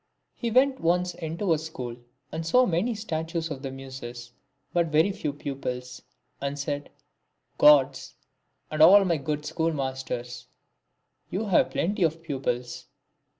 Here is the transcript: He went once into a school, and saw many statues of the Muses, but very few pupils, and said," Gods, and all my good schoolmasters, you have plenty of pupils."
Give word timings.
He 0.33 0.49
went 0.49 0.79
once 0.79 1.13
into 1.13 1.53
a 1.53 1.59
school, 1.59 1.95
and 2.31 2.43
saw 2.43 2.65
many 2.65 2.95
statues 2.95 3.51
of 3.51 3.61
the 3.61 3.69
Muses, 3.69 4.31
but 4.73 4.87
very 4.87 5.11
few 5.11 5.31
pupils, 5.31 6.01
and 6.41 6.57
said," 6.57 6.89
Gods, 7.59 8.15
and 8.71 8.81
all 8.81 9.05
my 9.05 9.17
good 9.17 9.45
schoolmasters, 9.45 10.47
you 11.29 11.45
have 11.45 11.69
plenty 11.69 12.01
of 12.01 12.23
pupils." 12.23 12.87